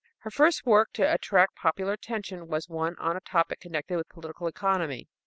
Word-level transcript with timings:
Her 0.21 0.31
first 0.31 0.65
work 0.65 0.93
to 0.93 1.03
attract 1.03 1.57
particular 1.57 1.93
attention 1.93 2.47
was 2.47 2.67
one 2.67 2.95
on 2.97 3.15
a 3.15 3.19
topic 3.21 3.59
connected 3.59 3.97
with 3.97 4.09
political 4.09 4.47
economy. 4.47 5.07